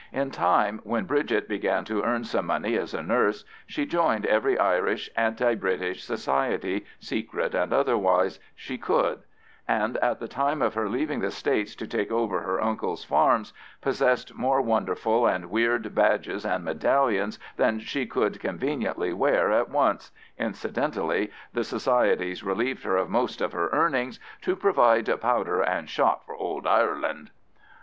In 0.11 0.31
time, 0.31 0.81
when 0.83 1.05
Bridget 1.05 1.47
began 1.47 1.85
to 1.85 2.01
earn 2.01 2.23
some 2.23 2.47
money 2.47 2.75
as 2.75 2.95
a 2.95 3.03
nurse, 3.03 3.45
she 3.67 3.85
joined 3.85 4.25
every 4.25 4.57
Irish 4.57 5.11
anti 5.15 5.53
British 5.53 6.03
society, 6.03 6.87
secret 6.99 7.53
and 7.53 7.71
otherwise, 7.71 8.39
she 8.55 8.79
could, 8.79 9.21
and 9.67 9.97
at 9.97 10.19
the 10.19 10.27
time 10.27 10.59
of 10.63 10.73
her 10.73 10.89
leaving 10.89 11.19
the 11.19 11.29
States 11.29 11.75
to 11.75 11.85
take 11.85 12.11
over 12.11 12.41
her 12.41 12.59
uncle's 12.59 13.03
farms 13.03 13.53
possessed 13.79 14.33
more 14.33 14.59
wonderful 14.59 15.27
and 15.27 15.51
weird 15.51 15.93
badges 15.93 16.47
and 16.47 16.65
medallions 16.65 17.37
than 17.57 17.77
she 17.79 18.07
could 18.07 18.39
conveniently 18.39 19.13
wear 19.13 19.51
at 19.51 19.69
once: 19.69 20.11
incidentally 20.35 21.29
the 21.53 21.63
societies 21.63 22.41
relieved 22.43 22.83
her 22.83 22.97
of 22.97 23.07
most 23.07 23.39
of 23.39 23.51
her 23.51 23.69
earnings 23.69 24.19
"to 24.41 24.55
provide 24.55 25.21
powder 25.21 25.61
and 25.61 25.91
shot 25.91 26.25
for 26.25 26.33
ould 26.41 26.65
Ireland." 26.65 27.29